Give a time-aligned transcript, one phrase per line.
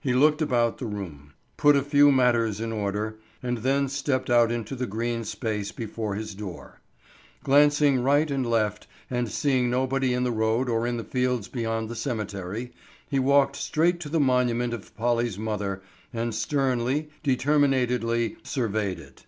[0.00, 4.50] He looked about the room, put a few matters in order, and then stepped out
[4.50, 6.80] into the green space before his door.
[7.44, 11.88] Glancing right and left and seeing nobody in the road or in the fields beyond
[11.88, 12.72] the cemetery,
[13.08, 15.80] he walked straight to the monument of Polly's mother
[16.12, 19.26] and sternly, determinately surveyed it.